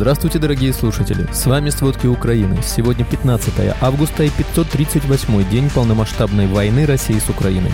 Здравствуйте, 0.00 0.38
дорогие 0.38 0.72
слушатели! 0.72 1.30
С 1.30 1.44
вами 1.44 1.68
«Сводки 1.68 2.06
Украины». 2.06 2.56
Сегодня 2.62 3.04
15 3.04 3.76
августа 3.82 4.22
и 4.22 4.30
538 4.30 5.50
день 5.50 5.68
полномасштабной 5.68 6.46
войны 6.46 6.86
России 6.86 7.18
с 7.18 7.28
Украиной. 7.28 7.70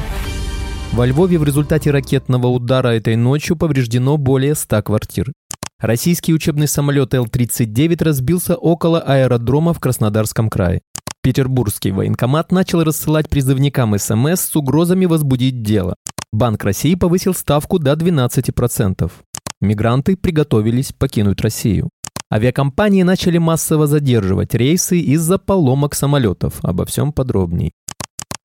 Во 0.92 1.06
Львове 1.06 1.38
в 1.38 1.44
результате 1.44 1.92
ракетного 1.92 2.48
удара 2.48 2.88
этой 2.88 3.14
ночью 3.14 3.54
повреждено 3.54 4.16
более 4.16 4.56
100 4.56 4.82
квартир. 4.82 5.32
Российский 5.78 6.34
учебный 6.34 6.66
самолет 6.66 7.14
Л-39 7.14 8.02
разбился 8.02 8.56
около 8.56 8.98
аэродрома 8.98 9.72
в 9.72 9.78
Краснодарском 9.78 10.50
крае. 10.50 10.80
Петербургский 11.22 11.92
военкомат 11.92 12.50
начал 12.50 12.82
рассылать 12.82 13.28
призывникам 13.28 13.96
СМС 13.96 14.40
с 14.40 14.56
угрозами 14.56 15.06
возбудить 15.06 15.62
дело. 15.62 15.94
Банк 16.32 16.64
России 16.64 16.96
повысил 16.96 17.34
ставку 17.34 17.78
до 17.78 17.92
12%. 17.92 19.12
Мигранты 19.60 20.16
приготовились 20.16 20.92
покинуть 20.92 21.40
Россию. 21.40 21.88
Авиакомпании 22.32 23.02
начали 23.02 23.38
массово 23.38 23.86
задерживать 23.86 24.54
рейсы 24.54 24.98
из-за 24.98 25.38
поломок 25.38 25.94
самолетов. 25.94 26.54
Обо 26.62 26.84
всем 26.84 27.12
подробней. 27.12 27.72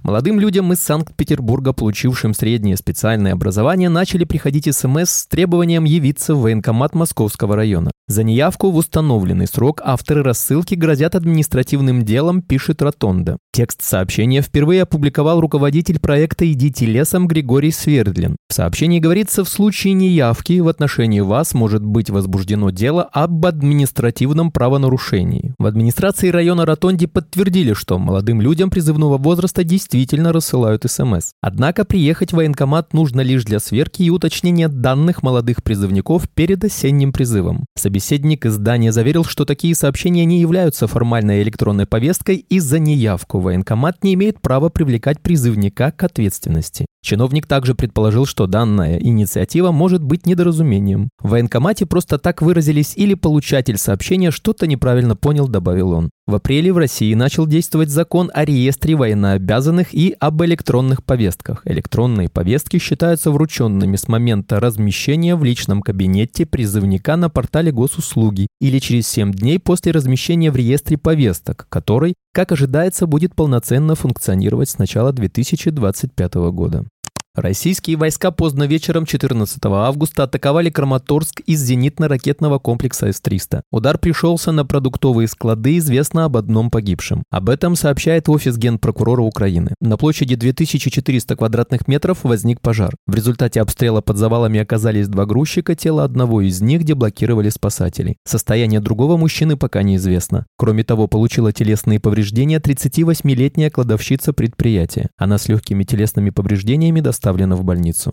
Молодым 0.04 0.40
людям 0.40 0.74
из 0.74 0.80
Санкт-Петербурга, 0.80 1.74
получившим 1.74 2.34
среднее 2.34 2.76
специальное 2.76 3.34
образование, 3.34 3.88
начали 3.88 4.24
приходить 4.24 4.68
СМС 4.76 5.12
с 5.12 5.28
требованием 5.28 5.84
явиться 5.84 6.34
в 6.34 6.42
военкомат 6.42 6.96
Московского 6.96 7.56
района. 7.56 7.92
За 8.08 8.24
неявку 8.24 8.72
в 8.72 8.78
установленный 8.78 9.48
срок 9.48 9.80
авторы 9.86 10.24
рассылки 10.24 10.74
грозят 10.74 11.14
административным 11.14 12.04
делом, 12.04 12.42
пишет 12.42 12.82
Ротонда. 12.82 13.38
Текст 13.54 13.84
сообщения 13.84 14.42
впервые 14.42 14.82
опубликовал 14.82 15.40
руководитель 15.40 16.00
проекта 16.00 16.52
«Идите 16.52 16.88
лесом» 16.88 17.28
Григорий 17.28 17.72
Свердлин. 17.72 18.36
В 18.50 18.54
сообщении 18.54 19.00
говорится, 19.00 19.44
в 19.44 19.50
случае 19.50 19.94
неявки 19.94 20.60
в 20.60 20.68
отношении 20.68 21.20
вас 21.20 21.54
может 21.54 21.86
быть 21.86 22.10
возбуждено 22.10 22.72
дело 22.72 23.04
об 23.04 23.46
административном 23.46 24.52
правонарушении. 24.52 25.54
В 25.60 25.66
администрации 25.68 26.30
района 26.30 26.66
Ротонди 26.66 27.06
подтвердили, 27.06 27.74
что 27.74 28.00
молодым 28.00 28.42
людям 28.42 28.72
призывного 28.72 29.18
возраста 29.18 29.64
действительно 29.64 29.91
действительно 29.92 30.32
рассылают 30.32 30.84
СМС. 30.90 31.32
Однако 31.42 31.84
приехать 31.84 32.32
в 32.32 32.38
военкомат 32.38 32.94
нужно 32.94 33.22
лишь 33.22 33.44
для 33.44 33.60
сверки 33.60 34.04
и 34.04 34.10
уточнения 34.10 34.70
данных 34.70 35.22
молодых 35.22 35.64
призывников 35.64 36.30
перед 36.30 36.64
осенним 36.64 37.12
призывом. 37.12 37.66
Собеседник 37.78 38.46
издания 38.46 38.94
заверил, 38.94 39.26
что 39.26 39.44
такие 39.44 39.76
сообщения 39.76 40.24
не 40.24 40.40
являются 40.40 40.88
формальной 40.88 41.42
электронной 41.42 41.88
повесткой 41.88 42.38
и 42.38 42.60
за 42.60 42.80
неявку 42.80 43.40
военкомат 43.40 44.02
не 44.04 44.14
имеет 44.14 44.42
права 44.42 44.70
привлекать 44.70 45.20
призывника 45.20 45.92
к 45.92 46.04
ответственности. 46.04 46.86
Чиновник 47.04 47.48
также 47.48 47.74
предположил, 47.74 48.28
что 48.28 48.46
данная 48.46 49.00
инициатива 49.00 49.72
может 49.72 50.04
быть 50.04 50.28
недоразумением. 50.28 51.10
В 51.20 51.30
военкомате 51.30 51.88
просто 51.88 52.20
так 52.20 52.44
выразились 52.44 52.94
или 52.96 53.16
получатель 53.16 53.78
сообщения 53.78 54.30
что-то 54.30 54.68
неправильно 54.68 55.16
понял, 55.16 55.48
добавил 55.48 55.94
он. 55.94 56.12
В 56.28 56.36
апреле 56.36 56.72
в 56.72 56.78
России 56.78 57.14
начал 57.16 57.48
действовать 57.48 57.90
закон 57.90 58.30
о 58.34 58.46
реестре 58.46 58.96
военнообязанных 58.96 59.94
и 59.94 60.16
об 60.20 60.44
электронных 60.44 61.04
повестках. 61.04 61.64
Электронные 61.66 62.30
повестки 62.30 62.78
считаются 62.78 63.32
врученными 63.32 63.96
с 63.96 64.08
момента 64.08 64.60
размещения 64.60 65.36
в 65.36 65.44
личном 65.44 65.82
кабинете 65.82 66.46
призывника 66.46 67.16
на 67.16 67.30
портале 67.30 67.72
госуслуги 67.72 68.48
или 68.62 68.78
через 68.78 69.08
7 69.08 69.34
дней 69.34 69.60
после 69.60 69.92
размещения 69.92 70.52
в 70.52 70.56
реестре 70.56 70.98
повесток, 71.00 71.66
который, 71.68 72.14
как 72.32 72.52
ожидается, 72.52 73.08
будет 73.08 73.34
полноценно 73.34 73.96
функционировать 73.96 74.70
с 74.70 74.78
начала 74.78 75.12
2025 75.12 76.34
года. 76.36 76.86
Российские 77.34 77.96
войска 77.96 78.30
поздно 78.30 78.64
вечером 78.64 79.06
14 79.06 79.58
августа 79.64 80.24
атаковали 80.24 80.70
Краматорск 80.70 81.40
из 81.46 81.64
зенитно-ракетного 81.64 82.60
комплекса 82.60 83.08
С-300. 83.08 83.62
Удар 83.72 83.98
пришелся 83.98 84.52
на 84.52 84.66
продуктовые 84.66 85.30
склады, 85.30 85.78
известно 85.78 86.26
об 86.26 86.36
одном 86.36 86.70
погибшем. 86.70 87.24
Об 87.32 87.48
этом 87.48 87.78
сообщает 87.78 88.28
офис 88.28 88.58
генпрокурора 88.58 89.22
Украины. 89.22 89.76
На 89.80 89.96
площади 89.96 90.36
2400 90.36 91.38
квадратных 91.38 91.88
метров 91.88 92.18
возник 92.24 92.60
пожар. 92.60 92.98
В 93.08 93.16
результате 93.16 93.62
обстрела 93.62 94.02
под 94.02 94.18
завалами 94.18 94.60
оказались 94.60 95.08
два 95.08 95.26
грузчика, 95.26 95.74
тело 95.74 96.04
одного 96.04 96.42
из 96.42 96.60
них 96.60 96.84
деблокировали 96.84 97.48
спасатели. 97.48 98.18
Состояние 98.26 98.82
другого 98.82 99.16
мужчины 99.16 99.56
пока 99.56 99.84
неизвестно. 99.84 100.48
Кроме 100.58 100.84
того, 100.84 101.08
получила 101.08 101.54
телесные 101.54 102.02
повреждения 102.02 102.60
38-летняя 102.60 103.70
кладовщица 103.70 104.34
предприятия. 104.34 105.08
Она 105.18 105.38
с 105.38 105.48
легкими 105.48 105.86
телесными 105.86 106.30
повреждениями 106.32 107.00
достаточно 107.00 107.21
доставлена 107.22 107.56
в 107.56 107.64
больницу. 107.64 108.12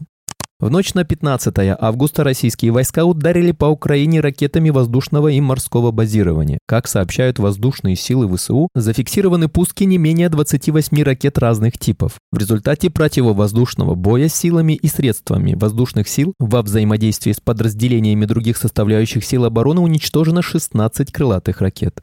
В 0.61 0.71
ночь 0.71 0.93
на 0.93 1.05
15 1.05 1.55
августа 1.79 2.25
российские 2.25 2.73
войска 2.73 3.05
ударили 3.05 3.53
по 3.53 3.67
Украине 3.67 4.21
ракетами 4.21 4.71
воздушного 4.71 5.29
и 5.29 5.41
морского 5.41 5.93
базирования. 5.93 6.59
Как 6.67 6.89
сообщают 6.89 7.39
воздушные 7.39 7.95
силы 7.95 8.27
ВСУ, 8.37 8.69
зафиксированы 8.75 9.47
пуски 9.47 9.85
не 9.85 9.99
менее 9.99 10.29
28 10.29 11.01
ракет 11.05 11.39
разных 11.39 11.79
типов. 11.79 12.15
В 12.33 12.39
результате 12.39 12.91
противовоздушного 12.91 13.95
боя 13.95 14.29
силами 14.29 14.73
и 14.73 14.89
средствами 14.89 15.55
воздушных 15.55 16.09
сил 16.09 16.35
во 16.41 16.63
взаимодействии 16.63 17.31
с 17.31 17.41
подразделениями 17.41 18.25
других 18.25 18.57
составляющих 18.57 19.25
сил 19.25 19.45
обороны 19.45 19.81
уничтожено 19.81 20.43
16 20.43 21.13
крылатых 21.13 21.61
ракет. 21.61 22.03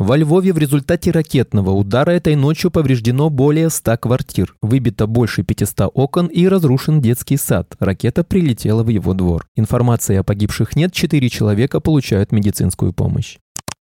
Во 0.00 0.16
Львове 0.16 0.54
в 0.54 0.56
результате 0.56 1.10
ракетного 1.10 1.72
удара 1.72 2.12
этой 2.12 2.34
ночью 2.34 2.70
повреждено 2.70 3.28
более 3.28 3.68
100 3.68 3.98
квартир, 3.98 4.54
выбито 4.62 5.06
больше 5.06 5.42
500 5.42 5.90
окон 5.92 6.26
и 6.28 6.48
разрушен 6.48 7.02
детский 7.02 7.36
сад. 7.36 7.76
Ракета 7.78 8.24
прилетела 8.24 8.82
в 8.82 8.88
его 8.88 9.12
двор. 9.12 9.46
Информации 9.56 10.16
о 10.16 10.22
погибших 10.22 10.74
нет, 10.74 10.94
4 10.94 11.28
человека 11.28 11.80
получают 11.80 12.32
медицинскую 12.32 12.94
помощь. 12.94 13.36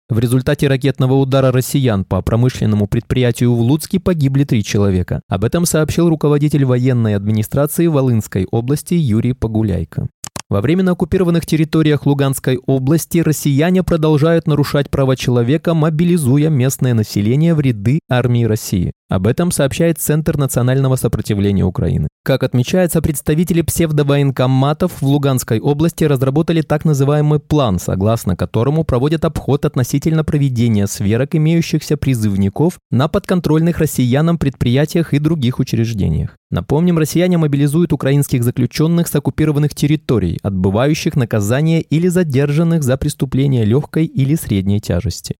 В 0.09 0.19
результате 0.19 0.67
ракетного 0.67 1.13
удара 1.13 1.53
россиян 1.53 2.03
по 2.03 2.21
промышленному 2.21 2.87
предприятию 2.87 3.55
в 3.55 3.61
Луцке 3.61 4.01
погибли 4.01 4.43
три 4.43 4.61
человека. 4.61 5.21
Об 5.29 5.45
этом 5.45 5.65
сообщил 5.65 6.09
руководитель 6.09 6.65
военной 6.65 7.15
администрации 7.15 7.87
Волынской 7.87 8.45
области 8.51 8.93
Юрий 8.93 9.31
Погуляйко. 9.31 10.09
Во 10.49 10.61
временно 10.61 10.93
оккупированных 10.93 11.45
территориях 11.45 12.07
Луганской 12.07 12.57
области 12.65 13.19
россияне 13.19 13.83
продолжают 13.83 14.47
нарушать 14.47 14.89
права 14.89 15.15
человека, 15.15 15.75
мобилизуя 15.75 16.49
местное 16.49 16.95
население 16.95 17.53
в 17.53 17.59
ряды 17.59 17.99
армии 18.09 18.45
России. 18.45 18.93
Об 19.09 19.25
этом 19.25 19.51
сообщает 19.51 19.97
Центр 19.97 20.37
национального 20.37 20.95
сопротивления 20.95 21.65
Украины. 21.65 22.07
Как 22.23 22.43
отмечается, 22.43 23.01
представители 23.01 23.63
псевдовоенкоматов 23.63 25.01
в 25.01 25.03
Луганской 25.03 25.59
области 25.59 26.03
разработали 26.03 26.61
так 26.61 26.85
называемый 26.85 27.39
план, 27.39 27.79
согласно 27.79 28.35
которому 28.35 28.83
проводят 28.83 29.25
обход 29.25 29.65
относительно 29.65 30.23
проведения 30.23 30.85
сверок 30.85 31.33
имеющихся 31.33 31.97
призывников 31.97 32.77
на 32.91 33.07
подконтрольных 33.07 33.79
россиянам 33.79 34.37
предприятиях 34.37 35.15
и 35.15 35.17
других 35.17 35.57
учреждениях. 35.57 36.35
Напомним, 36.51 36.99
россияне 36.99 37.39
мобилизуют 37.39 37.93
украинских 37.93 38.43
заключенных 38.43 39.07
с 39.07 39.15
оккупированных 39.15 39.73
территорий, 39.73 40.37
отбывающих 40.43 41.15
наказание 41.15 41.81
или 41.81 42.09
задержанных 42.09 42.83
за 42.83 42.95
преступления 42.95 43.65
легкой 43.65 44.05
или 44.05 44.35
средней 44.35 44.79
тяжести. 44.79 45.35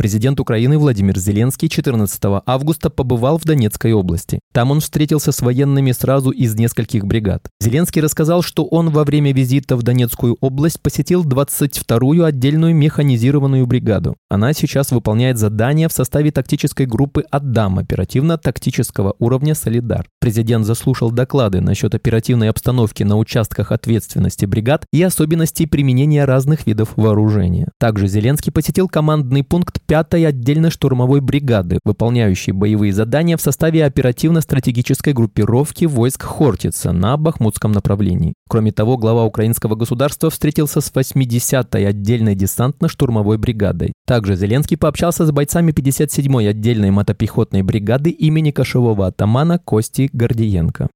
Президент 0.00 0.38
Украины 0.38 0.78
Владимир 0.78 1.18
Зеленский 1.18 1.68
14 1.68 2.22
августа 2.46 2.88
побывал 2.88 3.36
в 3.36 3.42
Донецкой 3.42 3.94
области. 3.94 4.38
Там 4.52 4.70
он 4.70 4.78
встретился 4.78 5.32
с 5.32 5.40
военными 5.40 5.90
сразу 5.90 6.30
из 6.30 6.54
нескольких 6.54 7.04
бригад. 7.04 7.48
Зеленский 7.60 8.00
рассказал, 8.00 8.42
что 8.42 8.64
он 8.64 8.90
во 8.90 9.02
время 9.02 9.32
визита 9.32 9.76
в 9.76 9.82
Донецкую 9.82 10.36
область 10.40 10.80
посетил 10.80 11.24
22-ю 11.24 12.22
отдельную 12.22 12.76
механизированную 12.76 13.66
бригаду. 13.66 14.14
Она 14.30 14.52
сейчас 14.52 14.92
выполняет 14.92 15.36
задания 15.36 15.88
в 15.88 15.92
составе 15.92 16.30
тактической 16.30 16.86
группы 16.86 17.24
«Отдам» 17.32 17.80
оперативно-тактического 17.80 19.16
уровня 19.18 19.56
«Солидар». 19.56 20.06
Президент 20.20 20.64
заслушал 20.64 21.10
доклады 21.10 21.60
насчет 21.60 21.96
оперативной 21.96 22.50
обстановки 22.50 23.02
на 23.02 23.16
участках 23.16 23.72
ответственности 23.72 24.44
бригад 24.44 24.84
и 24.92 25.02
особенностей 25.02 25.66
применения 25.66 26.24
разных 26.24 26.68
видов 26.68 26.92
вооружения. 26.94 27.72
Также 27.80 28.06
Зеленский 28.06 28.52
посетил 28.52 28.88
командный 28.88 29.42
пункт 29.42 29.80
5-й 29.88 30.26
отдельной 30.26 30.70
штурмовой 30.70 31.20
бригады, 31.20 31.78
выполняющей 31.84 32.52
боевые 32.52 32.92
задания 32.92 33.36
в 33.36 33.40
составе 33.40 33.84
оперативно-стратегической 33.84 35.14
группировки 35.14 35.86
войск 35.86 36.24
Хортица 36.24 36.92
на 36.92 37.16
Бахмутском 37.16 37.72
направлении. 37.72 38.34
Кроме 38.48 38.72
того, 38.72 38.98
глава 38.98 39.24
украинского 39.24 39.76
государства 39.76 40.30
встретился 40.30 40.80
с 40.80 40.92
80-й 40.92 41.86
отдельной 41.86 42.34
десантно-штурмовой 42.34 43.38
бригадой. 43.38 43.92
Также 44.06 44.36
Зеленский 44.36 44.76
пообщался 44.76 45.26
с 45.26 45.32
бойцами 45.32 45.72
57-й 45.72 46.48
отдельной 46.48 46.90
мотопехотной 46.90 47.62
бригады 47.62 48.10
имени 48.10 48.50
кошевого 48.50 49.06
атамана 49.06 49.58
Кости 49.58 50.10
Гордиенко. 50.12 50.88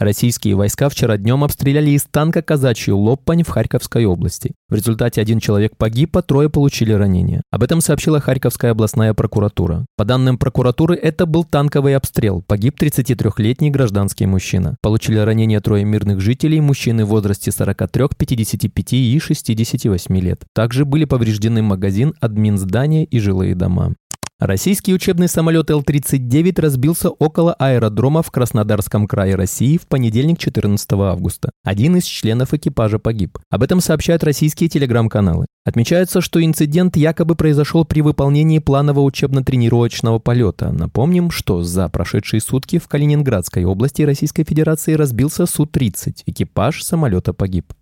Российские 0.00 0.54
войска 0.54 0.88
вчера 0.88 1.18
днем 1.18 1.44
обстреляли 1.44 1.90
из 1.90 2.04
танка 2.04 2.40
казачью 2.40 2.96
Лоппань 2.96 3.42
в 3.42 3.48
Харьковской 3.50 4.06
области. 4.06 4.54
В 4.70 4.74
результате 4.74 5.20
один 5.20 5.40
человек 5.40 5.76
погиб, 5.76 6.16
а 6.16 6.22
трое 6.22 6.48
получили 6.48 6.94
ранения. 6.94 7.42
Об 7.50 7.62
этом 7.62 7.82
сообщила 7.82 8.18
Харьковская 8.18 8.70
областная 8.70 9.12
прокуратура. 9.12 9.84
По 9.98 10.06
данным 10.06 10.38
прокуратуры, 10.38 10.94
это 10.96 11.26
был 11.26 11.44
танковый 11.44 11.96
обстрел. 11.96 12.42
Погиб 12.46 12.80
33-летний 12.80 13.70
гражданский 13.70 14.24
мужчина. 14.24 14.78
Получили 14.80 15.18
ранения 15.18 15.60
трое 15.60 15.84
мирных 15.84 16.22
жителей, 16.22 16.62
мужчины 16.62 17.04
в 17.04 17.08
возрасте 17.08 17.52
43, 17.52 18.06
55 18.16 18.92
и 18.94 19.18
68 19.18 20.18
лет. 20.18 20.44
Также 20.54 20.86
были 20.86 21.04
повреждены 21.04 21.60
магазин, 21.60 22.14
админ 22.20 22.56
здания 22.56 23.04
и 23.04 23.18
жилые 23.18 23.54
дома. 23.54 23.96
Российский 24.40 24.94
учебный 24.94 25.28
самолет 25.28 25.70
Л-39 25.70 26.62
разбился 26.62 27.10
около 27.10 27.52
аэродрома 27.52 28.22
в 28.22 28.30
Краснодарском 28.30 29.06
крае 29.06 29.34
России 29.34 29.76
в 29.76 29.86
понедельник 29.86 30.38
14 30.38 30.92
августа. 30.92 31.50
Один 31.62 31.96
из 31.96 32.04
членов 32.04 32.54
экипажа 32.54 32.98
погиб. 32.98 33.38
Об 33.50 33.62
этом 33.62 33.82
сообщают 33.82 34.24
российские 34.24 34.70
телеграм-каналы. 34.70 35.44
Отмечается, 35.66 36.22
что 36.22 36.42
инцидент 36.42 36.96
якобы 36.96 37.34
произошел 37.34 37.84
при 37.84 38.00
выполнении 38.00 38.60
планового 38.60 39.04
учебно-тренировочного 39.04 40.20
полета. 40.20 40.72
Напомним, 40.72 41.30
что 41.30 41.62
за 41.62 41.90
прошедшие 41.90 42.40
сутки 42.40 42.78
в 42.78 42.88
Калининградской 42.88 43.64
области 43.64 44.00
Российской 44.00 44.44
Федерации 44.44 44.94
разбился 44.94 45.44
Су-30. 45.44 46.22
Экипаж 46.24 46.82
самолета 46.82 47.34
погиб. 47.34 47.74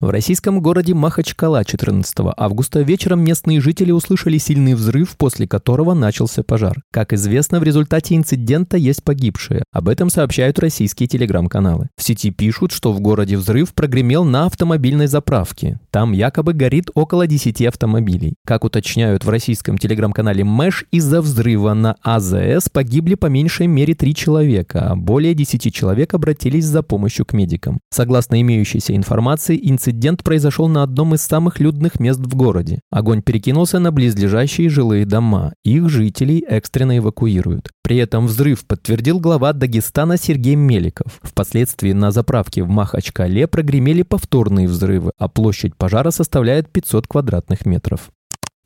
В 0.00 0.08
российском 0.08 0.62
городе 0.62 0.94
Махачкала 0.94 1.62
14 1.62 2.16
августа 2.34 2.80
вечером 2.80 3.22
местные 3.22 3.60
жители 3.60 3.90
услышали 3.90 4.38
сильный 4.38 4.72
взрыв, 4.72 5.14
после 5.18 5.46
которого 5.46 5.92
начался 5.92 6.42
пожар. 6.42 6.80
Как 6.90 7.12
известно, 7.12 7.60
в 7.60 7.64
результате 7.64 8.16
инцидента 8.16 8.78
есть 8.78 9.04
погибшие. 9.04 9.62
Об 9.70 9.90
этом 9.90 10.08
сообщают 10.08 10.58
российские 10.58 11.06
телеграм-каналы. 11.06 11.90
В 11.98 12.02
сети 12.02 12.30
пишут, 12.30 12.72
что 12.72 12.94
в 12.94 13.00
городе 13.00 13.36
взрыв 13.36 13.74
прогремел 13.74 14.24
на 14.24 14.46
автомобильной 14.46 15.06
заправке. 15.06 15.78
Там 15.90 16.12
якобы 16.12 16.54
горит 16.54 16.88
около 16.94 17.26
10 17.26 17.60
автомобилей. 17.66 18.36
Как 18.46 18.64
уточняют 18.64 19.26
в 19.26 19.28
российском 19.28 19.76
телеграм-канале 19.76 20.44
Мэш, 20.44 20.86
из-за 20.90 21.20
взрыва 21.20 21.74
на 21.74 21.96
АЗС 22.02 22.70
погибли 22.72 23.16
по 23.16 23.26
меньшей 23.26 23.66
мере 23.66 23.94
3 23.94 24.14
человека, 24.14 24.92
а 24.92 24.96
более 24.96 25.34
10 25.34 25.74
человек 25.74 26.14
обратились 26.14 26.64
за 26.64 26.82
помощью 26.82 27.26
к 27.26 27.34
медикам. 27.34 27.80
Согласно 27.90 28.40
имеющейся 28.40 28.96
информации, 28.96 29.60
инцидент 29.62 29.89
Инцидент 29.90 30.22
произошел 30.22 30.68
на 30.68 30.84
одном 30.84 31.14
из 31.16 31.22
самых 31.22 31.58
людных 31.58 31.98
мест 31.98 32.20
в 32.20 32.36
городе. 32.36 32.80
Огонь 32.90 33.22
перекинулся 33.22 33.80
на 33.80 33.90
близлежащие 33.90 34.68
жилые 34.68 35.04
дома. 35.04 35.52
Их 35.64 35.88
жителей 35.88 36.44
экстренно 36.48 36.98
эвакуируют. 36.98 37.70
При 37.82 37.96
этом 37.96 38.28
взрыв 38.28 38.64
подтвердил 38.66 39.18
глава 39.18 39.52
Дагестана 39.52 40.16
Сергей 40.16 40.54
Меликов. 40.54 41.18
Впоследствии 41.22 41.92
на 41.92 42.12
заправке 42.12 42.62
в 42.62 42.68
Махачкале 42.68 43.48
прогремели 43.48 44.02
повторные 44.02 44.68
взрывы, 44.68 45.10
а 45.18 45.28
площадь 45.28 45.74
пожара 45.76 46.12
составляет 46.12 46.70
500 46.70 47.08
квадратных 47.08 47.66
метров. 47.66 48.10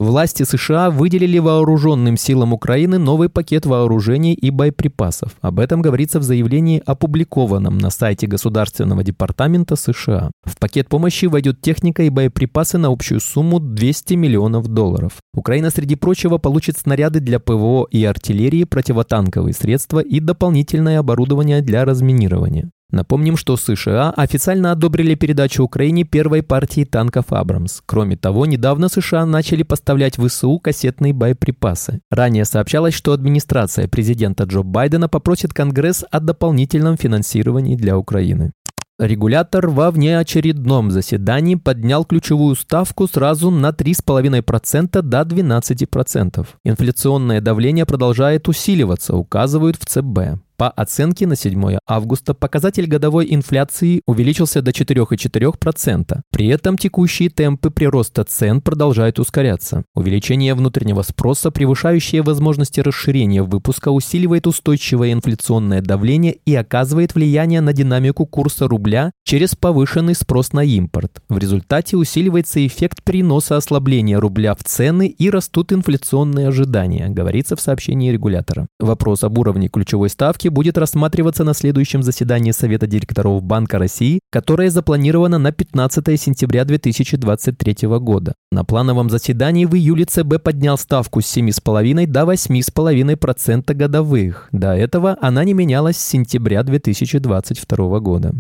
Власти 0.01 0.43
США 0.43 0.91
выделили 0.91 1.39
вооруженным 1.39 2.17
силам 2.17 2.53
Украины 2.53 2.99
новый 2.99 3.29
пакет 3.29 3.65
вооружений 3.65 4.35
и 4.35 4.51
боеприпасов. 4.51 5.37
Об 5.41 5.61
этом 5.61 5.83
говорится 5.83 6.19
в 6.19 6.25
заявлении, 6.25 6.83
опубликованном 6.85 7.79
на 7.79 7.91
сайте 7.91 8.27
Государственного 8.27 9.05
департамента 9.05 9.77
США. 9.77 10.33
В 10.43 10.59
пакет 10.59 10.89
помощи 10.89 11.27
войдет 11.27 11.61
техника 11.61 12.03
и 12.03 12.09
боеприпасы 12.09 12.77
на 12.77 12.89
общую 12.89 13.21
сумму 13.21 13.61
200 13.61 14.15
миллионов 14.15 14.67
долларов. 14.67 15.13
Украина, 15.33 15.71
среди 15.71 15.95
прочего, 15.95 16.39
получит 16.39 16.77
снаряды 16.77 17.21
для 17.21 17.39
ПВО 17.39 17.87
и 17.89 18.05
артиллерии, 18.05 18.65
противотанковые 18.65 19.55
средства 19.55 20.01
и 20.01 20.19
дополнительное 20.19 20.99
оборудование 20.99 21.63
для 21.63 21.85
разминирования. 21.85 22.71
Напомним, 22.91 23.37
что 23.37 23.57
США 23.57 24.13
официально 24.17 24.71
одобрили 24.71 25.15
передачу 25.15 25.65
Украине 25.65 26.05
первой 26.05 26.43
партии 26.43 26.85
танков 26.85 27.27
«Абрамс». 27.33 27.81
Кроме 27.85 28.17
того, 28.17 28.47
недавно 28.47 28.89
США 28.89 29.27
начали 29.27 29.63
поставлять 29.63 30.19
в 30.19 30.29
ВСУ 30.29 30.59
кассетные 30.59 31.13
боеприпасы. 31.13 32.01
Ранее 32.11 32.45
сообщалось, 32.45 32.95
что 32.95 33.13
администрация 33.13 33.89
президента 33.89 34.45
Джо 34.45 34.63
Байдена 34.63 35.09
попросит 35.09 35.53
Конгресс 35.53 36.05
о 36.11 36.21
дополнительном 36.21 36.97
финансировании 36.97 37.77
для 37.77 37.99
Украины. 37.99 38.53
Регулятор 39.01 39.71
во 39.71 39.91
внеочередном 39.91 40.93
заседании 40.93 41.57
поднял 41.57 42.05
ключевую 42.05 42.55
ставку 42.55 43.09
сразу 43.09 43.51
на 43.51 43.71
3,5% 43.71 45.03
до 45.03 45.23
12%. 45.23 46.47
Инфляционное 46.65 47.41
давление 47.41 47.87
продолжает 47.87 48.47
усиливаться, 48.47 49.17
указывают 49.17 49.77
в 49.81 49.85
ЦБ. 49.85 50.41
По 50.57 50.69
оценке 50.71 51.27
на 51.27 51.35
7 51.35 51.79
августа 51.85 52.33
показатель 52.33 52.87
годовой 52.87 53.27
инфляции 53.35 54.03
увеличился 54.07 54.63
до 54.63 54.71
4,4%. 54.71 56.21
При 56.31 56.47
этом 56.47 56.79
текущие 56.79 57.29
темпы 57.29 57.71
прироста 57.71 58.23
цен 58.23 58.61
продолжают 58.61 59.19
ускоряться. 59.19 59.85
Увеличение 59.97 60.55
внутреннего 60.55 61.03
спроса, 61.03 61.51
превышающее 61.51 62.23
возможности 62.23 62.79
расширения 62.79 63.43
выпуска, 63.43 63.91
усиливает 63.91 64.47
устойчивое 64.47 65.13
инфляционное 65.13 65.81
давление 65.81 66.37
и 66.47 66.55
оказывает 66.55 67.17
влияние 67.17 67.61
на 67.61 67.73
динамику 67.73 68.25
курса 68.25 68.69
рубля 68.69 69.11
через 69.25 69.57
повышенный 69.57 70.15
спрос 70.15 70.53
на 70.53 70.63
импорт. 70.63 71.21
В 71.29 71.39
результате 71.39 71.97
усиливается 71.97 72.65
эффект 72.65 73.03
переноса 73.03 73.57
ослабления 73.57 74.21
рубля 74.21 74.55
в 74.55 74.63
цены 74.63 75.09
и 75.09 75.31
растут 75.31 75.73
инфляционные 75.73 76.47
ожидания, 76.47 77.09
говорится 77.09 77.57
в 77.57 77.61
сообщении 77.61 78.13
регулятора. 78.13 78.69
Вопрос 78.79 79.25
об 79.25 79.37
уровне 79.39 79.69
ключевой 79.69 80.11
ставки 80.11 80.44
ставки 80.45 80.49
будет 80.49 80.79
рассматриваться 80.79 81.45
на 81.45 81.55
следующем 81.55 82.03
заседании 82.03 82.53
Совета 82.53 82.87
директоров 82.87 83.43
Банка 83.43 83.79
России, 83.79 84.21
которое 84.31 84.71
запланировано 84.71 85.39
на 85.39 85.53
15 85.53 86.21
сентября 86.21 86.65
2023 86.65 87.89
года. 87.99 88.35
На 88.53 88.65
плановом 88.65 89.11
заседании 89.11 89.65
в 89.65 89.75
июле 89.75 90.05
ЦБ 90.05 90.43
поднял 90.43 90.77
ставку 90.79 91.21
с 91.21 91.37
7,5 91.37 92.07
до 92.07 92.21
8,5% 92.23 93.75
годовых. 93.75 94.49
До 94.53 94.75
этого 94.75 95.17
она 95.21 95.45
не 95.45 95.55
менялась 95.55 95.97
с 95.97 96.09
сентября 96.09 96.63
2022 96.63 98.01
года. 98.01 98.35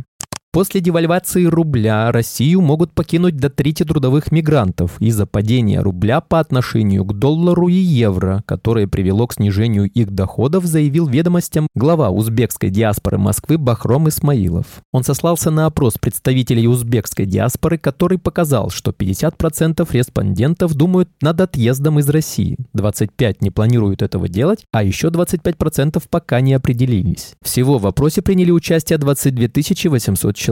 После 0.55 0.81
девальвации 0.81 1.47
рубля 1.47 2.13
Россию 2.13 2.61
могут 2.61 2.93
покинуть 2.93 3.37
до 3.37 3.51
трети 3.51 3.83
трудовых 3.83 4.31
мигрантов 4.31 4.93
из-за 5.01 5.27
падения 5.27 5.81
рубля 5.81 6.21
по 6.21 6.39
отношению 6.39 7.05
к 7.05 7.13
доллару 7.13 7.67
и 7.67 7.75
евро, 7.75 8.45
которое 8.47 8.87
привело 8.87 9.27
к 9.27 9.33
снижению 9.33 9.91
их 9.91 10.13
доходов, 10.13 10.65
заявил 10.65 11.09
ведомостям 11.09 11.67
глава 11.75 12.11
узбекской 12.11 12.71
диаспоры 12.71 13.19
Москвы 13.19 13.59
Бахром 13.59 14.09
Исмаилов. 14.09 14.67
Он 14.93 15.03
сослался 15.03 15.51
на 15.51 15.67
опрос 15.67 15.95
представителей 16.01 16.69
узбекской 16.69 17.27
диаспоры, 17.27 17.77
который 17.77 18.19
показал, 18.19 18.71
что 18.71 18.93
50% 18.93 19.85
респондентов 19.91 20.75
думают 20.75 21.09
над 21.21 21.41
отъездом 21.41 21.99
из 21.99 22.09
России, 22.09 22.59
25% 22.77 23.39
не 23.41 23.51
планируют 23.51 24.03
этого 24.03 24.29
делать, 24.29 24.67
а 24.71 24.85
еще 24.85 25.09
25% 25.09 26.01
пока 26.09 26.41
не 26.41 26.55
определились. 26.55 27.33
Всего 27.43 27.79
в 27.79 27.83
вопросе 27.83 28.23
приняли 28.23 28.53
участие 28.53 28.99
22 28.99 29.49
800 29.91 30.37
человек. 30.37 30.44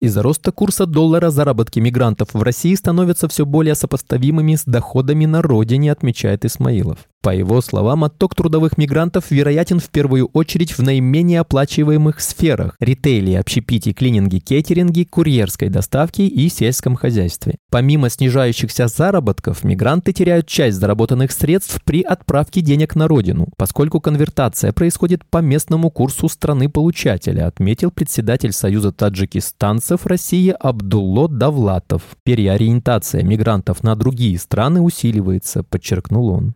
Из-за 0.00 0.22
роста 0.22 0.52
курса 0.52 0.86
доллара 0.86 1.30
заработки 1.30 1.78
мигрантов 1.78 2.34
в 2.34 2.42
России 2.42 2.74
становятся 2.74 3.28
все 3.28 3.44
более 3.44 3.74
сопоставимыми 3.74 4.54
с 4.54 4.64
доходами 4.64 5.26
на 5.26 5.42
родине, 5.42 5.92
отмечает 5.92 6.44
Исмаилов. 6.44 7.09
По 7.22 7.34
его 7.34 7.60
словам, 7.60 8.04
отток 8.04 8.34
трудовых 8.34 8.78
мигрантов 8.78 9.30
вероятен 9.30 9.78
в 9.78 9.90
первую 9.90 10.30
очередь 10.32 10.78
в 10.78 10.82
наименее 10.82 11.40
оплачиваемых 11.40 12.18
сферах– 12.18 12.76
ритейле, 12.80 13.38
общепите, 13.38 13.92
клининге, 13.92 14.40
кеттеринге, 14.40 15.04
курьерской 15.04 15.68
доставке 15.68 16.26
и 16.26 16.48
сельском 16.48 16.96
хозяйстве. 16.96 17.56
Помимо 17.70 18.08
снижающихся 18.08 18.88
заработков, 18.88 19.64
мигранты 19.64 20.14
теряют 20.14 20.46
часть 20.46 20.78
заработанных 20.78 21.30
средств 21.30 21.82
при 21.84 22.00
отправке 22.00 22.62
денег 22.62 22.96
на 22.96 23.06
родину, 23.06 23.48
поскольку 23.58 24.00
конвертация 24.00 24.72
происходит 24.72 25.22
по 25.26 25.38
местному 25.38 25.90
курсу 25.90 26.26
страны-получателя, 26.26 27.46
отметил 27.46 27.90
председатель 27.90 28.52
Союза 28.52 28.92
таджикистанцев 28.92 30.06
России 30.06 30.54
Абдулло 30.58 31.28
Давлатов. 31.28 32.00
Переориентация 32.22 33.22
мигрантов 33.22 33.82
на 33.82 33.94
другие 33.94 34.38
страны 34.38 34.80
усиливается, 34.80 35.62
подчеркнул 35.62 36.30
он. 36.30 36.54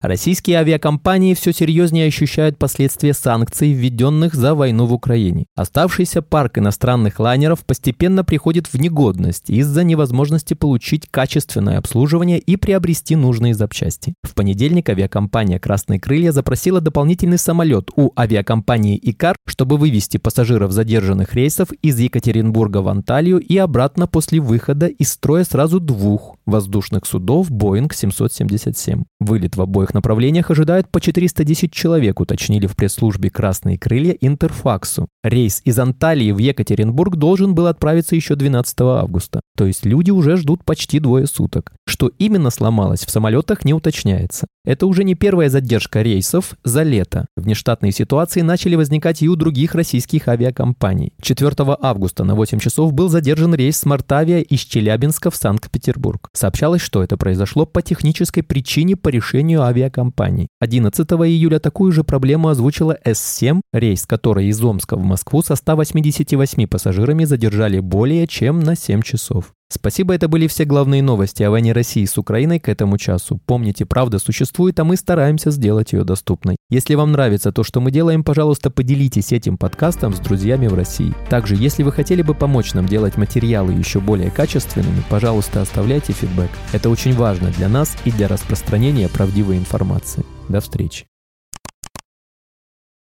Российские 0.00 0.58
авиакомпании 0.58 1.34
все 1.34 1.52
серьезнее 1.52 2.06
ощущают 2.06 2.56
последствия 2.56 3.12
санкций, 3.12 3.72
введенных 3.72 4.32
за 4.32 4.54
войну 4.54 4.86
в 4.86 4.92
Украине. 4.92 5.46
Оставшийся 5.56 6.22
парк 6.22 6.58
иностранных 6.58 7.18
лайнеров 7.18 7.64
постепенно 7.64 8.22
приходит 8.22 8.68
в 8.68 8.78
негодность 8.78 9.50
из-за 9.50 9.82
невозможности 9.82 10.54
получить 10.54 11.08
качественное 11.10 11.78
обслуживание 11.78 12.38
и 12.38 12.54
приобрести 12.54 13.16
нужные 13.16 13.54
запчасти. 13.54 14.14
В 14.22 14.34
понедельник 14.34 14.88
авиакомпания 14.88 15.58
«Красные 15.58 15.98
крылья» 15.98 16.30
запросила 16.30 16.80
дополнительный 16.80 17.38
самолет 17.38 17.90
у 17.96 18.12
авиакомпании 18.16 19.00
«Икар», 19.02 19.34
чтобы 19.48 19.78
вывести 19.78 20.18
пассажиров 20.18 20.70
задержанных 20.70 21.34
рейсов 21.34 21.72
из 21.82 21.98
Екатеринбурга 21.98 22.82
в 22.82 22.88
Анталию 22.88 23.40
и 23.40 23.56
обратно 23.56 24.06
после 24.06 24.38
выхода 24.38 24.86
из 24.86 25.10
строя 25.10 25.42
сразу 25.42 25.80
двух 25.80 26.36
воздушных 26.46 27.04
судов 27.04 27.50
Boeing 27.50 27.92
777. 27.92 29.02
Вылет 29.18 29.56
в 29.56 29.60
обоих 29.60 29.87
направлениях 29.94 30.50
ожидают 30.50 30.88
по 30.90 31.00
410 31.00 31.72
человек, 31.72 32.20
уточнили 32.20 32.66
в 32.66 32.76
пресс-службе 32.76 33.30
«Красные 33.30 33.78
крылья» 33.78 34.12
Интерфаксу. 34.20 35.08
Рейс 35.28 35.60
из 35.64 35.78
Анталии 35.78 36.32
в 36.32 36.38
Екатеринбург 36.38 37.16
должен 37.16 37.54
был 37.54 37.66
отправиться 37.66 38.16
еще 38.16 38.34
12 38.34 38.80
августа. 38.80 39.40
То 39.58 39.66
есть 39.66 39.84
люди 39.84 40.10
уже 40.10 40.38
ждут 40.38 40.64
почти 40.64 41.00
двое 41.00 41.26
суток. 41.26 41.72
Что 41.86 42.10
именно 42.18 42.50
сломалось 42.50 43.04
в 43.04 43.10
самолетах 43.10 43.64
не 43.64 43.74
уточняется. 43.74 44.46
Это 44.64 44.86
уже 44.86 45.04
не 45.04 45.14
первая 45.14 45.50
задержка 45.50 46.02
рейсов 46.02 46.54
за 46.64 46.82
лето. 46.82 47.26
Внештатные 47.36 47.92
ситуации 47.92 48.40
начали 48.40 48.74
возникать 48.74 49.22
и 49.22 49.28
у 49.28 49.36
других 49.36 49.74
российских 49.74 50.28
авиакомпаний. 50.28 51.12
4 51.20 51.52
августа 51.80 52.24
на 52.24 52.34
8 52.34 52.58
часов 52.58 52.92
был 52.92 53.08
задержан 53.08 53.54
рейс 53.54 53.78
с 53.78 53.84
Мартавия 53.84 54.40
из 54.40 54.60
Челябинска 54.60 55.30
в 55.30 55.36
Санкт-Петербург. 55.36 56.28
Сообщалось, 56.32 56.82
что 56.82 57.02
это 57.02 57.16
произошло 57.16 57.66
по 57.66 57.82
технической 57.82 58.42
причине 58.42 58.96
по 58.96 59.08
решению 59.08 59.62
авиакомпаний. 59.62 60.48
11 60.60 61.06
июля 61.10 61.58
такую 61.58 61.92
же 61.92 62.04
проблему 62.04 62.48
озвучила 62.48 62.98
С-7, 63.04 63.60
рейс, 63.72 64.06
который 64.06 64.46
из 64.46 64.62
Омска 64.62 64.96
в 64.96 65.04
Москву 65.18 65.42
со 65.42 65.56
188 65.56 66.68
пассажирами 66.68 67.24
задержали 67.24 67.80
более 67.80 68.28
чем 68.28 68.60
на 68.60 68.76
7 68.76 69.02
часов. 69.02 69.52
Спасибо, 69.68 70.14
это 70.14 70.28
были 70.28 70.46
все 70.46 70.64
главные 70.64 71.02
новости 71.02 71.42
о 71.42 71.50
войне 71.50 71.72
России 71.72 72.04
с 72.04 72.16
Украиной 72.18 72.60
к 72.60 72.68
этому 72.68 72.98
часу. 72.98 73.40
Помните, 73.44 73.84
правда 73.84 74.20
существует, 74.20 74.78
а 74.78 74.84
мы 74.84 74.94
стараемся 74.94 75.50
сделать 75.50 75.92
ее 75.92 76.04
доступной. 76.04 76.54
Если 76.70 76.94
вам 76.94 77.10
нравится 77.10 77.50
то, 77.50 77.64
что 77.64 77.80
мы 77.80 77.90
делаем, 77.90 78.22
пожалуйста, 78.22 78.70
поделитесь 78.70 79.32
этим 79.32 79.58
подкастом 79.58 80.14
с 80.14 80.20
друзьями 80.20 80.68
в 80.68 80.74
России. 80.74 81.12
Также, 81.28 81.56
если 81.56 81.82
вы 81.82 81.90
хотели 81.90 82.22
бы 82.22 82.34
помочь 82.34 82.72
нам 82.74 82.86
делать 82.86 83.16
материалы 83.16 83.72
еще 83.72 83.98
более 83.98 84.30
качественными, 84.30 85.02
пожалуйста, 85.10 85.62
оставляйте 85.62 86.12
фидбэк. 86.12 86.50
Это 86.72 86.90
очень 86.90 87.14
важно 87.14 87.50
для 87.50 87.68
нас 87.68 87.96
и 88.04 88.12
для 88.12 88.28
распространения 88.28 89.08
правдивой 89.08 89.58
информации. 89.58 90.24
До 90.48 90.60
встречи. 90.60 91.06